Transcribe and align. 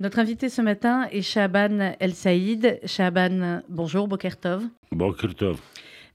Notre 0.00 0.18
invité 0.18 0.48
ce 0.48 0.60
matin 0.60 1.06
est 1.12 1.22
Shaban 1.22 1.94
El 2.00 2.14
Saïd. 2.14 2.80
Shaban, 2.84 3.62
bonjour, 3.68 4.08
Bokertov. 4.08 4.64
Bokertov. 4.90 5.60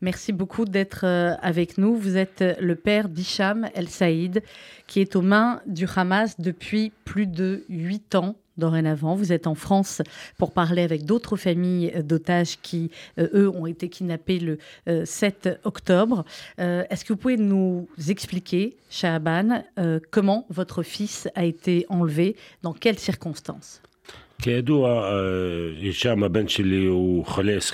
Merci 0.01 0.33
beaucoup 0.33 0.65
d'être 0.65 1.05
euh, 1.05 1.35
avec 1.41 1.77
nous. 1.77 1.95
Vous 1.95 2.17
êtes 2.17 2.43
le 2.59 2.75
père 2.75 3.07
d'Hicham 3.07 3.69
El 3.73 3.87
Saïd, 3.87 4.43
qui 4.85 4.99
est 4.99 5.15
aux 5.15 5.21
mains 5.21 5.61
du 5.65 5.85
Hamas 5.95 6.39
depuis 6.39 6.91
plus 7.05 7.25
de 7.25 7.63
huit 7.69 8.15
ans 8.15 8.35
dorénavant. 8.59 9.15
Vous 9.15 9.33
êtes 9.33 9.47
en 9.47 9.55
France 9.55 10.01
pour 10.37 10.51
parler 10.51 10.83
avec 10.83 11.05
d'autres 11.05 11.37
familles 11.37 11.91
d'otages 12.03 12.59
qui, 12.61 12.91
euh, 13.17 13.27
eux, 13.33 13.49
ont 13.49 13.65
été 13.65 13.89
kidnappés 13.89 14.39
le 14.39 14.57
7 15.05 15.47
euh, 15.47 15.55
octobre. 15.63 16.23
Est-ce 16.57 17.05
que 17.05 17.13
vous 17.13 17.19
pouvez 17.19 17.37
nous 17.37 17.87
expliquer, 18.07 18.75
Shahaban, 18.89 19.63
comment 20.11 20.45
votre 20.49 20.83
fils 20.83 21.27
a 21.35 21.45
été 21.45 21.85
enlevé, 21.89 22.35
dans 22.63 22.73
quelles 22.73 22.99
circonstances? 22.99 23.81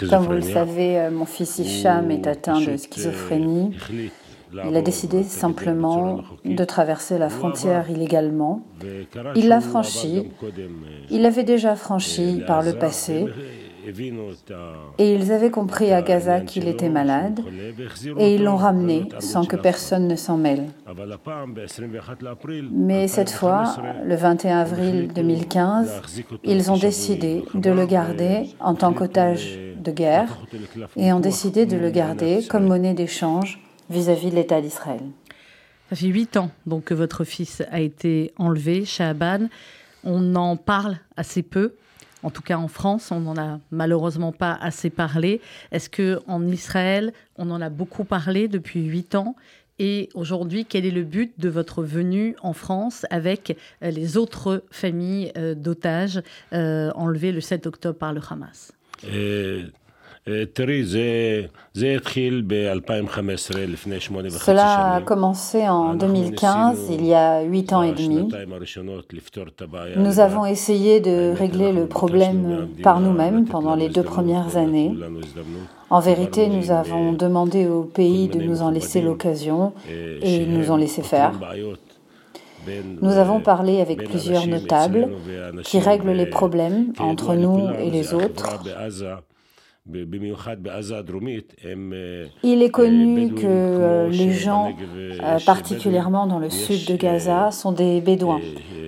Comme 0.09 0.25
vous 0.25 0.31
le 0.31 0.41
savez, 0.41 0.99
euh, 0.99 1.11
mon 1.11 1.25
fils 1.25 1.59
Hicham 1.59 2.09
est 2.09 2.25
atteint 2.25 2.59
de 2.59 2.77
schizophrénie. 2.77 3.75
Il 4.67 4.75
a 4.75 4.81
décidé 4.81 5.23
simplement 5.23 6.21
de 6.43 6.63
traverser 6.63 7.17
la 7.17 7.29
frontière 7.29 7.89
illégalement. 7.89 8.61
Il 9.35 9.47
l'a 9.47 9.61
franchi. 9.61 10.29
Il 11.09 11.21
l'avait 11.21 11.43
déjà 11.43 11.75
franchi 11.75 12.41
par 12.47 12.61
le 12.61 12.73
passé. 12.73 13.25
Et 14.97 15.13
ils 15.13 15.31
avaient 15.31 15.51
compris 15.51 15.91
à 15.91 16.01
Gaza 16.01 16.41
qu'il 16.41 16.67
était 16.67 16.89
malade 16.89 17.41
et 18.17 18.35
ils 18.35 18.43
l'ont 18.43 18.55
ramené 18.55 19.09
sans 19.19 19.45
que 19.45 19.55
personne 19.55 20.07
ne 20.07 20.15
s'en 20.15 20.37
mêle. 20.37 20.65
Mais 22.71 23.07
cette 23.07 23.29
fois, 23.29 23.75
le 24.03 24.15
21 24.15 24.57
avril 24.57 25.11
2015, 25.13 26.01
ils 26.43 26.71
ont 26.71 26.77
décidé 26.77 27.43
de 27.53 27.69
le 27.69 27.85
garder 27.85 28.49
en 28.59 28.75
tant 28.75 28.93
qu'otage 28.93 29.59
de 29.77 29.91
guerre 29.91 30.35
et 30.95 31.13
ont 31.13 31.19
décidé 31.19 31.65
de 31.65 31.77
le 31.77 31.89
garder 31.89 32.39
comme 32.49 32.65
monnaie 32.65 32.93
d'échange 32.93 33.61
vis-à-vis 33.89 34.29
de 34.31 34.35
l'État 34.35 34.61
d'Israël. 34.61 35.01
Ça 35.89 35.95
fait 35.95 36.07
huit 36.07 36.37
ans 36.37 36.51
donc 36.65 36.85
que 36.85 36.93
votre 36.93 37.23
fils 37.23 37.63
a 37.71 37.79
été 37.79 38.33
enlevé, 38.37 38.85
Shahaban. 38.85 39.49
On 40.03 40.35
en 40.35 40.57
parle 40.57 40.97
assez 41.15 41.43
peu. 41.43 41.73
En 42.23 42.31
tout 42.31 42.41
cas, 42.41 42.57
en 42.57 42.67
France, 42.67 43.11
on 43.11 43.19
n'en 43.19 43.37
a 43.37 43.59
malheureusement 43.69 44.31
pas 44.31 44.53
assez 44.53 44.89
parlé. 44.89 45.41
Est-ce 45.71 45.89
que 45.89 46.19
en 46.25 46.47
Israël, 46.47 47.13
on 47.37 47.51
en 47.51 47.61
a 47.61 47.69
beaucoup 47.69 48.03
parlé 48.03 48.47
depuis 48.47 48.83
huit 48.83 49.13
ans? 49.13 49.35
Et 49.77 50.09
aujourd'hui, 50.13 50.65
quel 50.65 50.85
est 50.85 50.91
le 50.91 51.03
but 51.03 51.33
de 51.37 51.49
votre 51.49 51.83
venue 51.83 52.35
en 52.41 52.53
France 52.53 53.05
avec 53.09 53.57
euh, 53.83 53.91
les 53.91 54.17
autres 54.17 54.63
familles 54.71 55.33
euh, 55.37 55.53
d'otages 55.53 56.21
euh, 56.53 56.91
enlevées 56.95 57.33
le 57.33 57.41
7 57.41 57.67
octobre 57.67 57.99
par 57.99 58.13
le 58.13 58.21
Hamas? 58.27 58.71
Cela 64.39 64.95
a 64.95 65.01
commencé 65.01 65.67
en 65.67 65.93
2015, 65.93 66.87
il 66.89 67.05
y 67.05 67.13
a 67.13 67.43
huit 67.43 67.71
ans 67.73 67.83
et 67.83 67.91
demi. 67.91 68.27
Nous 69.97 70.19
avons 70.19 70.45
essayé 70.47 70.99
de 70.99 71.31
régler 71.31 71.71
le 71.71 71.85
problème 71.85 72.69
par 72.81 72.99
nous-mêmes 73.01 73.45
pendant 73.45 73.75
les 73.75 73.89
deux 73.89 74.01
premières 74.01 74.57
années. 74.57 74.95
En 75.91 75.99
vérité, 75.99 76.47
nous 76.47 76.71
avons 76.71 77.13
demandé 77.13 77.67
au 77.67 77.83
pays 77.83 78.27
de 78.27 78.41
nous 78.41 78.63
en 78.63 78.71
laisser 78.71 79.01
l'occasion 79.01 79.73
et 79.87 80.37
ils 80.37 80.51
nous 80.51 80.71
ont 80.71 80.77
laissé 80.77 81.03
faire. 81.03 81.33
Nous 82.99 83.17
avons 83.17 83.41
parlé 83.41 83.79
avec 83.79 84.09
plusieurs 84.09 84.47
notables 84.47 85.07
qui 85.63 85.77
règlent 85.77 86.13
les 86.13 86.25
problèmes 86.25 86.93
entre 86.97 87.35
nous 87.35 87.69
et 87.79 87.91
les 87.91 88.15
autres. 88.15 88.59
Il 89.87 89.99
est 92.43 92.71
connu 92.71 93.35
que 93.35 94.09
les 94.09 94.31
gens, 94.31 94.75
particulièrement 95.45 96.25
dans 96.25 96.39
le 96.39 96.49
sud 96.49 96.87
de 96.87 96.95
Gaza, 96.95 97.51
sont 97.51 97.71
des 97.71 98.01
bédouins, 98.01 98.41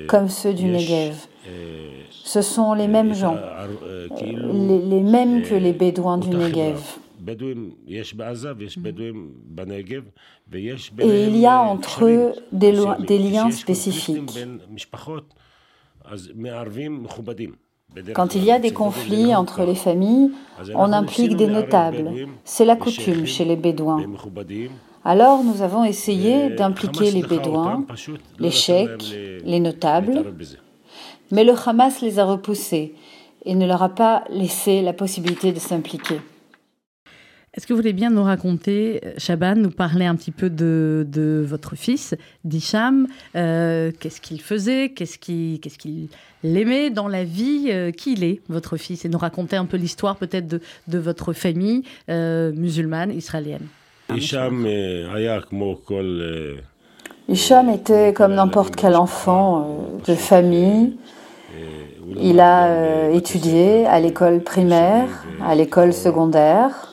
comme 0.07 0.28
ceux 0.28 0.53
du 0.53 0.66
Negev. 0.66 1.28
Ce 2.09 2.41
sont 2.41 2.74
les 2.74 2.88
mêmes 2.88 3.13
gens, 3.13 3.38
les, 4.19 5.02
mêmes 5.02 5.44
que 5.44 5.53
les 5.53 5.74
bédouins 5.74 6.18
du 6.18 6.30
Negev. 6.30 6.81
Et 11.00 11.28
il 11.28 11.38
y 11.38 11.46
a 11.46 11.59
entre 11.59 12.06
eux 12.06 12.34
des, 12.52 12.74
des 13.07 13.19
liens 13.19 13.52
spécifiques. 13.52 14.36
Quand 18.14 18.36
il 18.36 18.44
y 18.44 18.52
a 18.52 18.59
des 18.59 18.72
conflits 18.72 19.34
entre 19.34 19.64
les 19.64 19.75
familles, 19.75 20.31
on 20.75 20.94
implique 20.94 21.36
des 21.36 21.48
notables. 21.48 22.12
C'est 22.44 22.66
la 22.66 22.75
coutume 22.75 23.25
chez 23.25 23.46
les 23.46 23.56
Bédouins. 23.56 24.03
Alors 25.03 25.44
nous 25.44 25.62
avons 25.62 25.84
essayé 25.84 26.50
d'impliquer 26.50 27.12
les 27.12 27.24
Bédouins, 27.24 27.86
les 28.40 28.52
cheikhs, 28.52 29.16
les 29.44 29.59
notables, 29.59 30.34
mais 31.31 31.44
le 31.44 31.53
Hamas 31.53 32.02
les 32.02 32.20
a 32.20 32.25
repoussés 32.25 32.94
et 33.46 33.56
ne 33.56 33.66
leur 33.66 33.81
a 33.81 33.90
pas 33.90 34.24
laissé 34.30 34.81
la 34.81 34.94
possibilité 34.94 35.52
de 35.54 35.59
s'impliquer. 35.59 36.19
Est-ce 37.57 37.66
que 37.66 37.73
vous 37.73 37.79
voulez 37.79 37.91
bien 37.94 38.12
nous 38.12 38.22
raconter, 38.22 39.01
Shaban, 39.18 39.56
nous 39.56 39.72
parler 39.72 40.06
un 40.06 40.16
petit 40.16 40.29
peu 40.29 40.51
de, 40.51 41.44
votre 41.44 41.75
fils, 41.75 42.13
Disham 42.45 43.07
euh, 43.35 43.91
Qu'est-ce 44.00 44.22
qu'il 44.22 44.41
faisait 44.41 44.90
Qu'est-ce 44.90 45.18
qu'il 45.18 46.09
aimait 46.44 46.91
dans 46.91 47.07
la 47.07 47.23
vie 47.23 47.69
euh, 47.72 47.90
Qui 47.90 48.13
il 48.13 48.23
est, 48.23 48.41
votre 48.47 48.78
fils 48.78 49.06
Et 49.06 49.09
nous 49.09 49.18
raconter 49.18 49.56
un 49.56 49.66
peu 49.66 49.75
l'histoire 49.75 50.18
peut-être 50.18 50.47
de, 50.47 50.97
votre 51.00 51.34
famille 51.34 51.81
euh, 52.12 52.51
musulmane, 52.51 53.12
israélienne. 53.12 53.66
Hicham 57.28 57.69
était 57.69 58.13
comme 58.13 58.35
n'importe 58.35 58.75
quel 58.75 58.95
enfant 58.95 60.00
de 60.07 60.13
famille. 60.13 60.95
Il 62.22 62.39
a 62.39 63.09
étudié 63.09 63.88
à 63.88 64.00
l'école 64.00 64.41
primaire, 64.41 65.25
à 65.44 65.56
l'école 65.56 65.91
secondaire. 65.91 66.87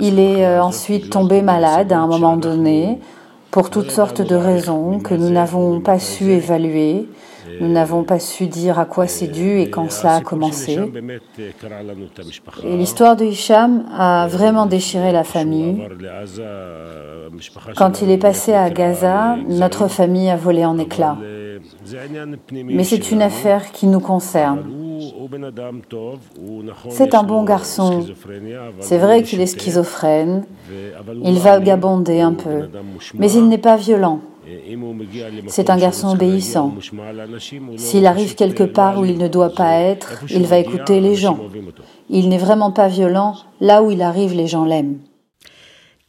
Il 0.00 0.18
est 0.20 0.46
euh, 0.46 0.62
ensuite 0.62 1.10
tombé 1.10 1.42
malade 1.42 1.92
à 1.92 1.98
un 1.98 2.06
moment 2.06 2.36
donné 2.36 2.98
pour 3.50 3.70
toutes 3.70 3.90
sortes 3.90 4.20
de 4.20 4.34
raisons 4.34 4.98
que 4.98 5.14
nous 5.14 5.30
n'avons 5.30 5.80
pas 5.80 5.98
su 5.98 6.30
évaluer. 6.30 7.08
Nous 7.60 7.68
n'avons 7.68 8.04
pas 8.04 8.18
su 8.18 8.46
dire 8.46 8.78
à 8.78 8.84
quoi 8.84 9.06
c'est 9.06 9.28
dû 9.28 9.60
et 9.60 9.70
quand 9.70 9.90
cela 9.90 10.16
a 10.16 10.20
commencé. 10.22 10.78
Et 12.64 12.76
l'histoire 12.76 13.16
de 13.16 13.24
Hicham 13.24 13.84
a 13.96 14.26
vraiment 14.26 14.66
déchiré 14.66 15.12
la 15.12 15.24
famille. 15.24 15.86
Quand 17.76 18.02
il 18.02 18.10
est 18.10 18.18
passé 18.18 18.54
à 18.54 18.70
Gaza, 18.70 19.36
notre 19.46 19.88
famille 19.88 20.30
a 20.30 20.36
volé 20.36 20.64
en 20.64 20.78
éclats. 20.78 21.18
Mais 22.52 22.84
c'est 22.84 23.10
une 23.10 23.22
affaire 23.22 23.72
qui 23.72 23.86
nous 23.86 24.00
concerne. 24.00 24.83
C'est 26.90 27.14
un 27.14 27.22
bon 27.22 27.44
garçon. 27.44 28.04
C'est 28.80 28.98
vrai 28.98 29.22
qu'il 29.22 29.40
est 29.40 29.46
schizophrène. 29.46 30.44
Il 31.22 31.38
va 31.38 31.58
vagabonder 31.58 32.20
un 32.20 32.32
peu. 32.32 32.68
Mais 33.14 33.30
il 33.32 33.48
n'est 33.48 33.58
pas 33.58 33.76
violent. 33.76 34.20
C'est 35.46 35.70
un 35.70 35.78
garçon 35.78 36.10
obéissant. 36.10 36.74
S'il 37.76 38.06
arrive 38.06 38.34
quelque 38.34 38.64
part 38.64 38.98
où 38.98 39.04
il 39.04 39.18
ne 39.18 39.28
doit 39.28 39.54
pas 39.54 39.74
être, 39.78 40.24
il 40.30 40.46
va 40.46 40.58
écouter 40.58 41.00
les 41.00 41.14
gens. 41.14 41.38
Il 42.10 42.28
n'est 42.28 42.38
vraiment 42.38 42.70
pas 42.70 42.88
violent. 42.88 43.34
Là 43.60 43.82
où 43.82 43.90
il 43.90 44.02
arrive, 44.02 44.34
les 44.34 44.46
gens 44.46 44.64
l'aiment. 44.64 44.98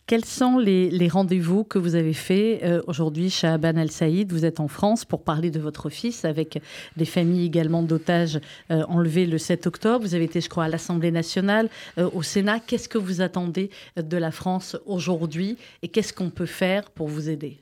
Quels 0.07 0.23
sont 0.23 0.59
les, 0.59 1.07
rendez-vous 1.07 1.63
que 1.63 1.79
vous 1.79 1.95
avez 1.95 2.13
faits 2.13 2.61
euh, 2.61 2.79
aujourd'hui, 2.85 3.31
Shahaban 3.31 3.75
Al-Saïd? 3.75 4.31
Vous 4.31 4.45
êtes 4.45 4.59
en 4.59 4.67
France 4.67 5.03
pour 5.03 5.23
parler 5.23 5.49
de 5.49 5.59
votre 5.59 5.89
fils 5.89 6.25
avec 6.25 6.61
des 6.95 7.05
familles 7.05 7.47
également 7.47 7.81
d'otages 7.81 8.39
euh, 8.69 8.83
enlevés 8.87 9.25
le 9.25 9.39
7 9.39 9.65
octobre. 9.65 10.05
Vous 10.05 10.13
avez 10.13 10.25
été, 10.25 10.41
je 10.41 10.49
crois, 10.49 10.65
à 10.65 10.69
l'Assemblée 10.69 11.09
nationale, 11.09 11.69
euh, 11.97 12.07
au 12.13 12.21
Sénat. 12.21 12.59
Qu'est-ce 12.59 12.87
que 12.87 12.99
vous 12.99 13.21
attendez 13.21 13.71
de 13.97 14.17
la 14.17 14.29
France 14.29 14.77
aujourd'hui 14.85 15.57
et 15.81 15.87
qu'est-ce 15.87 16.13
qu'on 16.13 16.29
peut 16.29 16.45
faire 16.45 16.91
pour 16.91 17.07
vous 17.07 17.27
aider? 17.27 17.57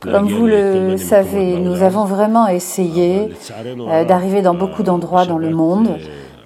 Comme 0.00 0.28
vous 0.28 0.46
le 0.46 0.96
savez, 0.96 1.60
nous 1.60 1.82
avons 1.82 2.06
vraiment 2.06 2.48
essayé 2.48 3.28
d'arriver 4.08 4.42
dans 4.42 4.54
beaucoup 4.54 4.82
d'endroits 4.82 5.26
dans 5.26 5.38
le 5.38 5.50
monde, 5.50 5.98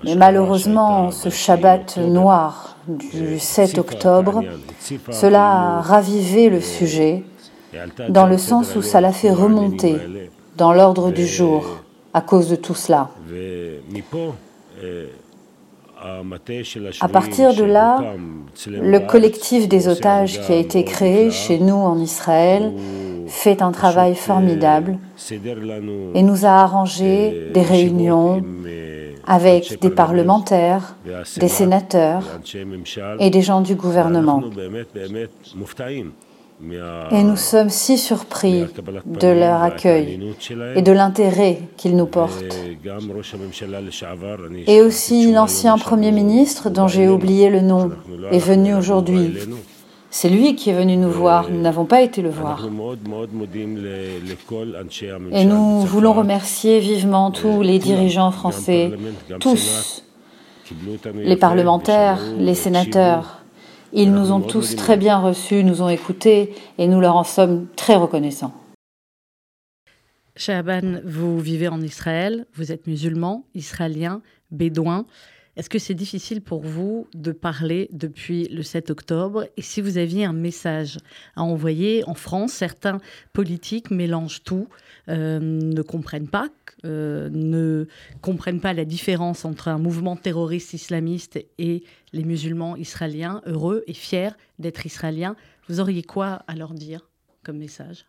mais 0.05 0.15
malheureusement, 0.15 1.11
ce 1.11 1.29
Shabbat 1.29 1.99
noir 1.99 2.77
du 2.87 3.39
7 3.39 3.79
octobre, 3.79 4.43
cela 5.11 5.79
a 5.79 5.81
ravivé 5.81 6.49
le 6.49 6.61
sujet 6.61 7.25
dans 8.09 8.27
le 8.27 8.39
sens 8.39 8.77
où 8.77 8.83
ça 8.83 9.01
l'a 9.01 9.13
fait 9.13 9.31
remonter 9.31 9.97
dans 10.57 10.73
l'ordre 10.73 11.11
du 11.11 11.27
jour 11.27 11.79
à 12.15 12.21
cause 12.21 12.49
de 12.49 12.57
tout 12.57 12.75
cela. 12.75 13.11
À 17.01 17.09
partir 17.09 17.55
de 17.55 17.65
là, 17.65 18.15
le 18.67 18.99
collectif 19.01 19.69
des 19.69 19.89
otages 19.89 20.41
qui 20.41 20.53
a 20.53 20.57
été 20.57 20.85
créé 20.85 21.31
chez 21.31 21.59
nous 21.59 21.75
en 21.75 21.99
Israël 21.99 22.73
fait 23.27 23.63
un 23.63 23.73
travail 23.73 24.15
formidable 24.15 24.99
et 26.15 26.23
nous 26.23 26.47
a 26.47 26.51
arrangé 26.51 27.51
des 27.53 27.63
réunions 27.63 28.43
avec 29.29 29.81
des 29.81 29.91
parlementaires, 29.91 30.97
des 31.37 31.49
sénateurs 31.49 32.23
et 33.21 33.31
des 33.31 33.43
gens 33.43 33.61
du 33.61 33.75
gouvernement. 33.75 34.43
Et 37.13 37.23
nous 37.23 37.37
sommes 37.37 37.69
si 37.69 37.99
surpris 37.99 38.65
de 39.07 39.29
leur 39.29 39.63
accueil 39.63 40.19
et 40.75 40.83
de 40.83 40.93
l'intérêt 40.93 41.61
qu'ils 41.77 41.95
nous 41.95 42.07
portent. 42.07 42.43
Et 44.67 44.81
aussi 44.81 45.31
l'ancien 45.31 45.79
Premier 45.79 46.11
ministre, 46.11 46.71
dont 46.71 46.89
j'ai 46.89 47.09
oublié 47.09 47.49
le 47.51 47.61
nom, 47.61 47.91
est 48.33 48.39
venu 48.39 48.75
aujourd'hui. 48.75 49.35
C'est 50.11 50.31
lui 50.31 50.55
qui 50.57 50.71
est 50.71 50.75
venu 50.75 50.97
nous 50.97 51.11
voir, 51.11 51.51
nous 51.51 51.61
n'avons 51.61 51.85
pas 51.85 52.01
été 52.03 52.23
le 52.23 52.31
voir. 52.31 52.67
Et 55.33 55.45
nous 55.45 55.81
voulons 55.81 56.13
remercier 56.13 56.81
vivement 56.81 57.31
tous 57.31 57.63
les 57.63 57.79
dirigeants 57.79 58.31
français, 58.31 58.91
tous, 59.39 60.03
les 61.15 61.37
parlementaires, 61.37 62.21
les 62.39 62.55
sénateurs, 62.55 63.39
ils 63.93 64.13
nous 64.13 64.33
ont 64.33 64.41
tous 64.41 64.77
très 64.77 64.97
bien 64.97 65.19
reçus, 65.19 65.65
nous 65.65 65.83
ont 65.83 65.89
écoutés 65.89 66.55
et 66.77 66.89
nous 66.89 67.01
leur 67.01 67.17
en 67.17 67.25
sommes 67.25 67.67
très 67.75 67.97
reconnaissants. 67.97 68.53
Shaban, 70.37 71.01
vous 71.05 71.41
vivez 71.41 71.69
en 71.69 71.81
Israël, 71.81 72.47
vous 72.55 72.71
êtes 72.71 72.87
musulman, 72.87 73.45
israélien, 73.55 74.21
bédouin. 74.51 75.07
Est-ce 75.59 75.69
que 75.69 75.81
c'est 75.81 75.93
difficile 75.95 76.41
pour 76.41 76.61
vous 76.61 77.09
de 77.15 77.33
parler 77.33 77.89
depuis 77.91 78.47
le 78.47 78.63
7 78.63 78.91
octobre? 78.91 79.45
Et 79.57 79.63
si 79.63 79.81
vous 79.81 79.99
aviez 79.99 80.25
un 80.25 80.33
message 80.33 80.99
à 81.35 81.43
envoyer 81.43 82.05
en 82.07 82.15
France, 82.15 82.53
certains 82.53 83.01
politiques 83.33 83.91
mélangent 83.91 84.45
tout, 84.45 84.69
euh, 85.09 85.41
ne 85.41 85.83
comprennent 85.83 86.29
pas, 86.29 86.47
euh, 86.85 87.29
ne 87.33 87.89
comprennent 88.21 88.61
pas 88.61 88.73
la 88.73 88.85
différence 88.85 89.45
entre 89.45 89.67
un 89.67 89.79
mouvement 89.79 90.15
terroriste 90.15 90.75
islamiste 90.75 91.45
et 91.59 91.83
les 92.13 92.23
musulmans 92.23 92.77
israéliens, 92.77 93.43
heureux 93.45 93.83
et 93.89 93.95
fiers 93.95 94.31
d'être 94.61 94.87
israéliens. 94.87 95.35
Vous 95.69 95.81
auriez 95.81 96.05
quoi 96.05 96.45
à 96.47 96.55
leur 96.55 96.73
dire 96.73 97.11
comme 97.43 97.59
message? 97.59 98.05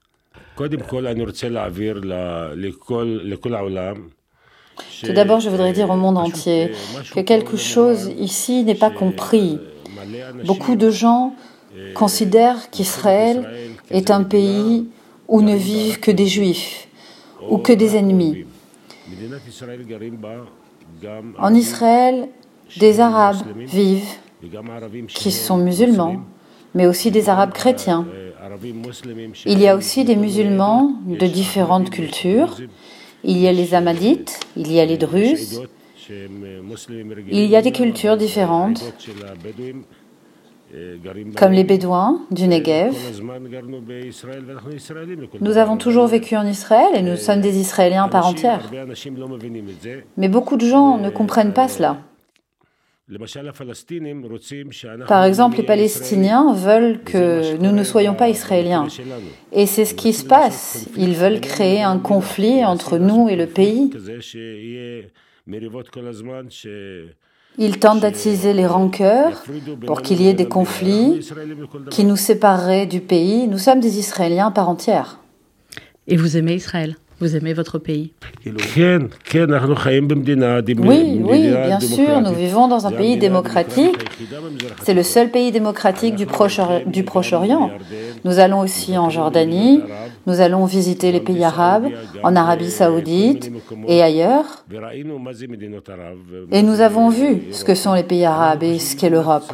Tout 5.03 5.13
d'abord, 5.13 5.39
je 5.39 5.49
voudrais 5.49 5.73
dire 5.73 5.89
au 5.89 5.95
monde 5.95 6.17
entier 6.17 6.71
que 7.13 7.21
quelque 7.21 7.57
chose 7.57 8.11
ici 8.17 8.63
n'est 8.63 8.75
pas 8.75 8.89
compris. 8.89 9.59
Beaucoup 10.45 10.75
de 10.75 10.89
gens 10.89 11.33
considèrent 11.93 12.69
qu'Israël 12.69 13.47
est 13.91 14.11
un 14.11 14.23
pays 14.23 14.87
où 15.27 15.41
ne 15.41 15.55
vivent 15.55 15.99
que 15.99 16.11
des 16.11 16.27
juifs 16.27 16.87
ou 17.49 17.57
que 17.57 17.73
des 17.73 17.95
ennemis. 17.95 18.45
En 21.37 21.53
Israël, 21.53 22.27
des 22.77 22.99
Arabes 22.99 23.43
vivent 23.57 24.15
qui 25.07 25.31
sont 25.31 25.57
musulmans, 25.57 26.17
mais 26.73 26.85
aussi 26.85 27.11
des 27.11 27.29
Arabes 27.29 27.53
chrétiens. 27.53 28.05
Il 29.45 29.59
y 29.59 29.67
a 29.67 29.75
aussi 29.75 30.05
des 30.05 30.15
musulmans 30.15 30.93
de 31.05 31.27
différentes 31.27 31.89
cultures 31.89 32.57
il 33.24 33.38
y 33.38 33.48
a 33.48 33.51
les 33.51 33.74
Amadites, 33.74 34.39
il 34.56 34.71
y 34.71 34.80
a 34.80 34.86
les 34.86 34.98
Druzes, 34.98 35.62
il 36.10 37.45
y 37.45 37.56
a 37.56 37.62
des 37.62 37.71
cultures 37.71 38.18
différentes, 38.18 38.83
comme 41.36 41.51
les 41.51 41.63
Bédouins 41.63 42.21
du 42.31 42.48
Negev. 42.48 42.95
Nous 45.42 45.57
avons 45.57 45.77
toujours 45.77 46.07
vécu 46.07 46.36
en 46.36 46.45
Israël 46.45 46.89
et 46.95 47.01
nous 47.01 47.16
sommes 47.18 47.42
des 47.42 47.60
Israéliens 47.60 48.07
par 48.07 48.27
entière. 48.27 48.69
Mais 50.18 50.30
beaucoup 50.30 50.57
de 50.57 50.65
gens 50.65 50.98
ne 50.98 51.10
comprennent 51.10 51.54
pas 51.54 51.68
cela. 51.68 51.98
Par 55.07 55.23
exemple, 55.23 55.57
les 55.57 55.63
Palestiniens 55.63 56.53
veulent 56.53 57.01
que 57.03 57.57
nous 57.57 57.71
ne 57.71 57.83
soyons 57.83 58.13
pas 58.13 58.29
israéliens. 58.29 58.88
Et 59.51 59.65
c'est 59.65 59.85
ce 59.85 59.95
qui 59.95 60.13
se 60.13 60.23
passe. 60.23 60.88
Ils 60.95 61.15
veulent 61.15 61.41
créer 61.41 61.81
un 61.81 61.97
conflit 61.97 62.63
entre 62.63 63.00
nous 63.00 63.27
et 63.27 63.35
le 63.35 63.47
pays. 63.47 63.91
Ils 67.57 67.79
tentent 67.79 68.00
d'attiser 68.01 68.53
les 68.53 68.67
rancœurs 68.67 69.44
pour 69.88 70.03
qu'il 70.03 70.21
y 70.21 70.27
ait 70.27 70.35
des 70.35 70.47
conflits 70.47 71.27
qui 71.89 72.03
nous 72.05 72.15
sépareraient 72.15 72.85
du 72.85 73.01
pays. 73.01 73.47
Nous 73.47 73.57
sommes 73.57 73.79
des 73.79 73.97
Israéliens 73.97 74.51
par 74.51 74.69
entière. 74.69 75.19
Et 76.07 76.15
vous 76.15 76.38
aimez 76.38 76.53
Israël? 76.53 76.95
Vous 77.19 77.36
aimez 77.36 77.54
votre 77.54 77.80
pays 77.80 78.13
Oui, 78.45 78.54
oui, 81.24 81.50
bien 81.50 81.80
sûr, 81.80 82.21
nous 82.21 82.33
vivons 82.33 82.68
dans 82.68 82.88
un 82.88 82.92
pays 82.92 83.18
démocratique. 83.18 83.98
C'est 84.83 84.94
le 84.94 85.04
seul 85.04 85.30
pays 85.30 85.51
démocratique 85.51 86.16
du 86.16 86.25
Proche-Orient. 86.25 87.71
Nous 88.24 88.39
allons 88.39 88.62
aussi 88.62 88.98
en 88.98 89.10
Jordanie, 89.10 89.81
nous 90.27 90.39
allons 90.39 90.66
visiter 90.66 91.12
les 91.12 91.19
pays 91.19 91.44
arabes, 91.44 91.88
en 92.24 92.36
Arabie 92.36 92.71
saoudite 92.71 93.51
et 93.88 94.01
ailleurs. 94.01 94.65
Et 96.51 96.63
nous 96.63 96.81
avons 96.81 97.10
vu 97.10 97.44
ce 97.51 97.63
que 97.63 97.75
sont 97.75 97.94
les 97.94 98.04
pays 98.04 98.25
arabes 98.25 98.63
et 98.63 98.80
ce 98.80 98.95
qu'est 98.95 99.10
l'Europe. 99.10 99.51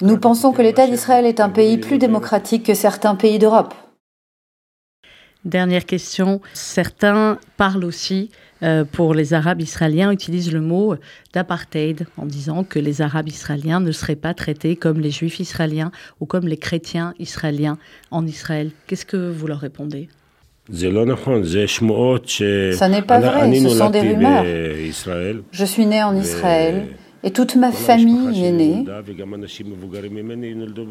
Nous 0.00 0.18
pensons 0.18 0.52
que 0.52 0.62
l'État 0.62 0.86
d'Israël 0.86 1.26
est 1.26 1.40
un 1.40 1.48
pays 1.48 1.78
plus 1.78 1.98
démocratique 1.98 2.64
que 2.64 2.74
certains 2.74 3.14
pays 3.14 3.38
d'Europe. 3.38 3.74
Dernière 5.46 5.86
question. 5.86 6.42
Certains 6.54 7.38
parlent 7.56 7.84
aussi, 7.84 8.30
euh, 8.64 8.84
pour 8.84 9.14
les 9.14 9.32
Arabes 9.32 9.60
israéliens, 9.60 10.10
utilisent 10.10 10.52
le 10.52 10.60
mot 10.60 10.96
d'apartheid 11.32 12.08
en 12.16 12.26
disant 12.26 12.64
que 12.64 12.80
les 12.80 13.00
Arabes 13.00 13.28
israéliens 13.28 13.78
ne 13.78 13.92
seraient 13.92 14.16
pas 14.16 14.34
traités 14.34 14.74
comme 14.74 14.98
les 14.98 15.12
Juifs 15.12 15.38
israéliens 15.38 15.92
ou 16.18 16.26
comme 16.26 16.48
les 16.48 16.56
chrétiens 16.56 17.14
israéliens 17.20 17.78
en 18.10 18.26
Israël. 18.26 18.72
Qu'est-ce 18.88 19.06
que 19.06 19.30
vous 19.30 19.46
leur 19.46 19.60
répondez? 19.60 20.08
Ce 20.68 20.86
n'est 22.88 23.02
pas 23.02 23.20
vrai, 23.20 23.54
ce 23.54 23.68
sont 23.68 23.90
des 23.90 24.00
rumeurs. 24.00 24.44
Je 25.52 25.64
suis 25.64 25.86
né 25.86 26.02
en 26.02 26.16
Israël. 26.16 26.88
Et 27.24 27.30
toute 27.30 27.56
ma 27.56 27.72
famille 27.72 28.44
est 28.44 28.52
née. 28.52 28.84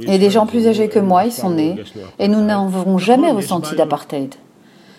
Et 0.07 0.17
des 0.17 0.29
gens 0.29 0.45
plus 0.45 0.67
âgés 0.67 0.89
que 0.89 0.99
moi 0.99 1.25
y 1.25 1.31
sont 1.31 1.51
nés. 1.51 1.75
Et 2.19 2.27
nous 2.27 2.41
n'avons 2.41 2.97
jamais 2.97 3.31
ressenti 3.31 3.75
d'apartheid. 3.75 4.35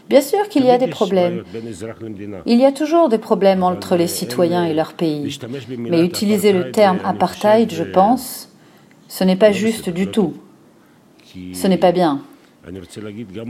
Bien 0.09 0.21
sûr 0.21 0.49
qu'il 0.49 0.65
y 0.65 0.71
a 0.71 0.79
des 0.79 0.87
problèmes. 0.87 1.43
Il 2.47 2.59
y 2.59 2.65
a 2.65 2.73
toujours 2.73 3.09
des 3.09 3.19
problèmes 3.19 3.63
entre 3.63 3.97
les 3.97 4.07
citoyens 4.07 4.65
et 4.65 4.73
leur 4.73 4.93
pays. 4.93 5.39
Mais 5.79 6.05
utiliser 6.05 6.53
le 6.53 6.71
terme 6.71 6.99
apartheid, 7.05 7.73
je 7.73 7.83
pense, 7.83 8.51
ce 9.09 9.25
n'est 9.25 9.37
pas 9.37 9.53
juste 9.53 9.91
du 9.91 10.07
tout. 10.07 10.35
Ce 11.53 11.67
n'est 11.67 11.77
pas 11.77 11.93
bien. 11.93 12.23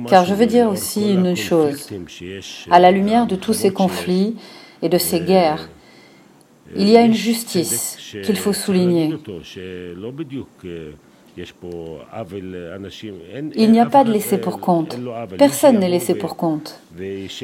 Car 0.08 0.24
je 0.24 0.34
veux 0.34 0.46
dire 0.46 0.68
aussi 0.68 1.12
une 1.12 1.36
chose. 1.36 1.88
À 2.70 2.78
la 2.78 2.90
lumière 2.90 3.26
de 3.26 3.36
tous 3.36 3.52
ces 3.52 3.72
conflits 3.72 4.36
et 4.82 4.88
de 4.88 4.98
ces 4.98 5.20
guerres, 5.20 5.68
il 6.74 6.88
y 6.88 6.96
a 6.96 7.02
une 7.02 7.14
justice 7.14 7.98
qu'il 8.24 8.36
faut 8.36 8.52
souligner. 8.52 9.14
Il 13.54 13.70
n'y 13.70 13.80
a 13.80 13.86
pas 13.86 14.04
de 14.04 14.12
laissé 14.12 14.38
pour 14.38 14.60
compte. 14.60 14.98
Personne 15.36 15.78
n'est 15.78 15.88
laissé 15.88 16.14
pour 16.14 16.36
compte. 16.36 16.80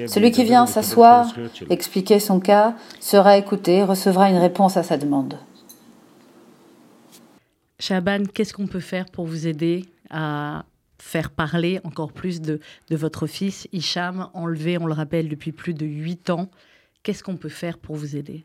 Celui 0.06 0.30
qui 0.30 0.44
vient 0.44 0.66
s'asseoir, 0.66 1.34
expliquer 1.68 2.18
son 2.18 2.40
cas, 2.40 2.74
sera 3.00 3.36
écouté, 3.36 3.82
recevra 3.82 4.30
une 4.30 4.38
réponse 4.38 4.76
à 4.76 4.82
sa 4.82 4.96
demande. 4.96 5.38
Shaban, 7.78 8.22
qu'est-ce 8.32 8.54
qu'on 8.54 8.68
peut 8.68 8.80
faire 8.80 9.06
pour 9.06 9.26
vous 9.26 9.46
aider 9.48 9.84
à 10.08 10.64
faire 10.98 11.30
parler 11.30 11.80
encore 11.82 12.12
plus 12.12 12.40
de, 12.40 12.60
de 12.90 12.96
votre 12.96 13.26
fils 13.26 13.66
Hicham, 13.72 14.28
enlevé, 14.34 14.78
on 14.78 14.86
le 14.86 14.92
rappelle, 14.92 15.28
depuis 15.28 15.50
plus 15.50 15.74
de 15.74 15.84
huit 15.84 16.30
ans? 16.30 16.48
Qu'est-ce 17.02 17.24
qu'on 17.24 17.36
peut 17.36 17.48
faire 17.48 17.78
pour 17.78 17.96
vous 17.96 18.16
aider? 18.16 18.44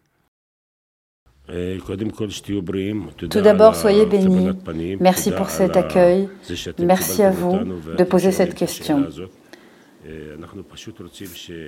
Tout 3.30 3.42
d'abord, 3.42 3.76
soyez 3.76 4.06
bénis. 4.06 4.50
Merci 5.00 5.32
pour 5.32 5.50
cet 5.50 5.78
accueil. 5.78 6.28
Merci 6.80 7.24
à 7.24 7.32
vous 7.32 7.58
de 7.98 8.04
poser 8.04 8.32
cette 8.32 8.54
question. 8.54 9.08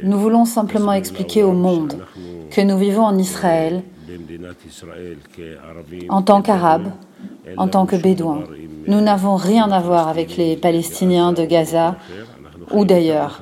Nous 0.03 0.17
voulons 0.17 0.45
simplement 0.45 0.93
expliquer 0.93 1.43
au 1.43 1.53
monde 1.53 2.01
que 2.51 2.61
nous 2.61 2.77
vivons 2.77 3.03
en 3.03 3.17
Israël 3.17 3.83
en 6.09 6.21
tant 6.21 6.41
qu'Arabes, 6.41 6.91
en 7.57 7.67
tant 7.67 7.85
que 7.85 7.95
Bédouins. 7.95 8.43
Nous 8.87 9.01
n'avons 9.01 9.35
rien 9.35 9.71
à 9.71 9.79
voir 9.79 10.07
avec 10.07 10.37
les 10.37 10.57
Palestiniens 10.57 11.31
de 11.31 11.45
Gaza 11.45 11.97
ou 12.71 12.85
d'ailleurs. 12.85 13.41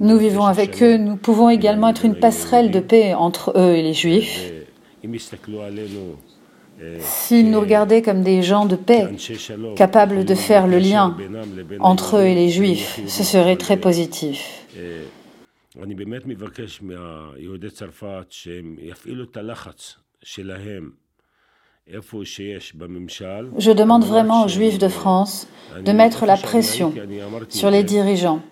Nous 0.00 0.18
vivons 0.18 0.46
avec 0.46 0.82
eux, 0.82 0.96
nous 0.96 1.16
pouvons 1.16 1.50
également 1.50 1.88
être 1.88 2.04
une 2.04 2.16
passerelle 2.16 2.70
de 2.70 2.80
paix 2.80 3.14
entre 3.14 3.52
eux 3.56 3.74
et 3.74 3.82
les 3.82 3.94
Juifs. 3.94 4.52
S'ils 7.00 7.50
nous 7.50 7.60
regardaient 7.60 8.02
comme 8.02 8.22
des 8.22 8.42
gens 8.42 8.66
de 8.66 8.76
paix, 8.76 9.08
capables 9.76 10.24
de 10.24 10.34
faire 10.34 10.66
le 10.66 10.78
lien 10.78 11.16
entre 11.80 12.18
eux 12.18 12.24
et 12.24 12.34
les 12.34 12.50
Juifs, 12.50 13.00
ce 13.06 13.22
serait 13.22 13.56
très 13.56 13.78
positif. 13.78 14.66
Je 23.58 23.72
demande 23.72 24.04
vraiment 24.04 24.44
aux 24.44 24.48
Juifs 24.48 24.78
de 24.78 24.88
France 24.88 25.48
de 25.82 25.92
mettre 25.92 26.26
la 26.26 26.36
pression 26.36 26.92
sur 27.48 27.70
les 27.70 27.84
dirigeants. 27.84 28.42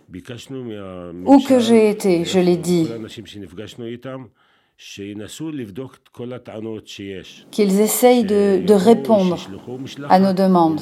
Où 1.27 1.41
que 1.41 1.59
j'ai 1.59 1.91
été, 1.91 2.25
je 2.25 2.39
l'ai 2.39 2.57
dit, 2.57 2.89
qu'ils 7.51 7.81
essayent 7.81 8.25
de, 8.25 8.61
de, 8.65 8.75
répondre 8.75 9.39
à 10.09 10.19
nos 10.19 10.33
demandes. 10.33 10.81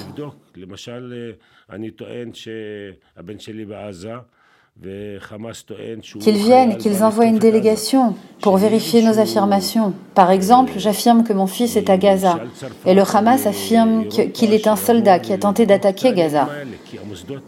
Qu'ils 6.20 6.36
viennent, 6.36 6.76
qu'ils 6.78 7.04
envoient 7.04 7.26
une 7.26 7.38
délégation 7.38 8.14
pour 8.40 8.56
vérifier 8.56 9.02
nos 9.02 9.18
affirmations. 9.18 9.92
Par 10.14 10.30
exemple, 10.30 10.72
j'affirme 10.78 11.24
que 11.24 11.32
mon 11.34 11.46
fils 11.46 11.76
est 11.76 11.90
à 11.90 11.98
Gaza 11.98 12.40
et 12.86 12.94
le 12.94 13.02
Hamas 13.02 13.46
affirme 13.46 14.08
qu'il 14.08 14.54
est 14.54 14.66
un 14.66 14.76
soldat 14.76 15.18
qui 15.18 15.32
a 15.32 15.38
tenté 15.38 15.66
d'attaquer 15.66 16.14
Gaza. 16.14 16.48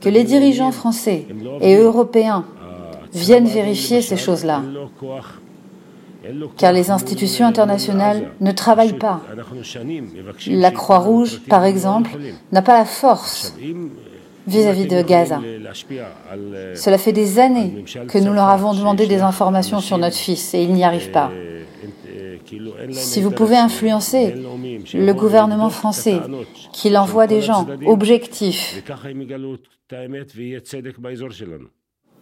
Que 0.01 0.09
les 0.11 0.25
dirigeants 0.25 0.73
français 0.73 1.27
et 1.61 1.77
européens 1.77 2.45
viennent 3.13 3.47
vérifier 3.47 4.03
ces 4.03 4.17
choses-là 4.17 4.63
car 6.57 6.73
les 6.73 6.91
institutions 6.91 7.47
internationales 7.47 8.31
ne 8.41 8.53
travaillent 8.53 8.99
pas. 8.99 9.21
La 10.47 10.71
Croix-Rouge, 10.71 11.41
par 11.49 11.65
exemple, 11.65 12.11
n'a 12.53 12.63
pas 12.63 12.79
la 12.79 12.85
force 12.85 13.55
vis-à-vis 14.47 14.87
de 14.87 15.03
Gaza. 15.03 15.41
Cela 16.75 16.99
fait 16.99 17.13
des 17.13 17.39
années 17.39 17.85
que 18.09 18.19
nous 18.19 18.33
leur 18.33 18.49
avons 18.49 18.75
demandé 18.75 19.07
des 19.07 19.21
informations 19.21 19.81
sur 19.81 19.99
notre 19.99 20.17
fils 20.17 20.55
et 20.55 20.63
ils 20.63 20.73
n'y 20.73 20.85
arrivent 20.85 21.11
pas. 21.11 21.31
Si 22.91 23.21
vous 23.21 23.31
pouvez 23.31 23.57
influencer 23.57 24.35
le 24.93 25.13
gouvernement 25.13 25.71
français, 25.71 26.21
qu'il 26.73 26.97
envoie 26.99 27.27
des 27.27 27.41
gens 27.41 27.67
objectifs 27.87 28.83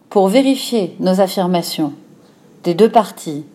pour 0.09 0.27
vérifier 0.27 0.95
nos 0.99 1.19
affirmations 1.21 1.93
des 2.63 2.73
deux 2.73 2.89
parties, 2.89 3.45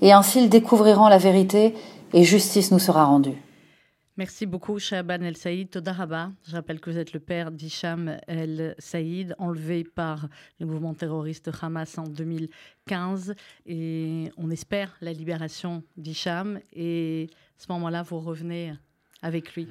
et 0.00 0.12
ainsi 0.12 0.42
ils 0.42 0.50
découvriront 0.50 1.08
la 1.08 1.18
vérité 1.18 1.74
et 2.12 2.24
justice 2.24 2.70
nous 2.70 2.78
sera 2.78 3.04
rendue. 3.04 3.36
Merci 4.16 4.44
beaucoup, 4.44 4.78
Shaban 4.78 5.22
El 5.22 5.34
Saïd. 5.34 5.70
Todaraba. 5.70 6.30
Je 6.46 6.52
rappelle 6.52 6.78
que 6.78 6.90
vous 6.90 6.98
êtes 6.98 7.14
le 7.14 7.20
père 7.20 7.50
d'Hicham 7.50 8.18
El 8.26 8.74
Saïd, 8.78 9.34
enlevé 9.38 9.82
par 9.82 10.28
le 10.58 10.66
mouvement 10.66 10.92
terroriste 10.92 11.50
Hamas 11.62 11.96
en 11.96 12.02
2015. 12.02 13.34
Et 13.64 14.30
on 14.36 14.50
espère 14.50 14.94
la 15.00 15.14
libération 15.14 15.82
d'Hicham. 15.96 16.60
Et 16.74 17.30
à 17.32 17.62
ce 17.62 17.72
moment-là, 17.72 18.02
vous 18.02 18.20
revenez 18.20 18.74
avec 19.22 19.54
lui. 19.54 19.68